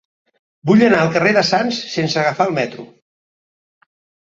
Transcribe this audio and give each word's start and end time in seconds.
Vull 0.69 0.79
anar 0.85 1.01
al 1.01 1.11
carrer 1.17 1.33
de 1.35 1.43
Sants 1.51 1.83
sense 1.97 2.19
agafar 2.23 2.49
el 2.51 2.59
metro. 2.59 2.89